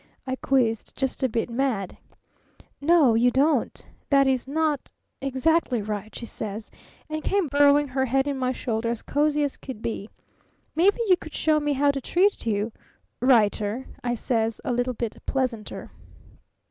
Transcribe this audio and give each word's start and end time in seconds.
I 0.25 0.35
quizzed, 0.35 0.97
just 0.97 1.21
a 1.21 1.29
bit 1.29 1.47
mad. 1.47 1.95
'No, 2.81 3.13
you 3.13 3.29
don't! 3.29 3.85
That 4.09 4.25
is, 4.25 4.47
not 4.47 4.89
exactly 5.21 5.79
right,' 5.83 6.15
she 6.15 6.25
says, 6.25 6.71
and 7.07 7.23
came 7.23 7.47
burrowing 7.49 7.87
her 7.89 8.05
head 8.05 8.25
in 8.27 8.35
my 8.39 8.51
shoulder 8.51 8.89
as 8.89 9.03
cozy 9.03 9.43
as 9.43 9.57
could 9.57 9.83
be. 9.83 10.09
'Maybe 10.75 10.97
you 11.07 11.15
could 11.17 11.35
show 11.35 11.59
me 11.59 11.73
how 11.73 11.91
to 11.91 12.01
treat 12.01 12.47
you 12.47 12.71
righter,' 13.19 13.85
I 14.03 14.15
says, 14.15 14.59
a 14.65 14.73
little 14.73 14.95
bit 14.95 15.17
pleasanter. 15.27 15.91